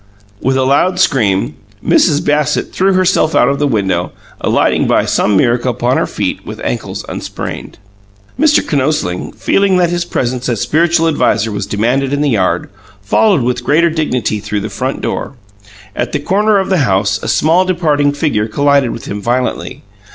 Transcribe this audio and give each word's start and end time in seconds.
With 0.41 0.57
a 0.57 0.63
loud 0.63 0.99
scream, 0.99 1.57
Mrs. 1.85 2.25
Bassett 2.25 2.73
threw 2.73 2.93
herself 2.93 3.35
out 3.35 3.49
of 3.49 3.59
the 3.59 3.67
window, 3.67 4.13
alighting 4.39 4.87
by 4.87 5.05
some 5.05 5.37
miracle 5.37 5.69
upon 5.69 5.97
her 5.97 6.07
feet 6.07 6.43
with 6.43 6.59
ankles 6.61 7.05
unsprained. 7.07 7.77
Mr. 8.39 8.65
Kinosling, 8.67 9.31
feeling 9.35 9.77
that 9.77 9.91
his 9.91 10.03
presence 10.03 10.49
as 10.49 10.59
spiritual 10.59 11.07
adviser 11.07 11.51
was 11.51 11.67
demanded 11.67 12.13
in 12.13 12.21
the 12.21 12.29
yard, 12.31 12.71
followed 13.03 13.43
with 13.43 13.63
greater 13.63 13.91
dignity 13.91 14.39
through 14.39 14.61
the 14.61 14.69
front 14.71 15.01
door. 15.01 15.35
At 15.95 16.13
the 16.13 16.19
corner 16.19 16.57
of 16.57 16.69
the 16.69 16.79
house 16.79 17.21
a 17.21 17.27
small 17.27 17.63
departing 17.63 18.11
figure 18.11 18.47
collided 18.47 18.89
with 18.89 19.05
him 19.05 19.21
violently. 19.21 19.83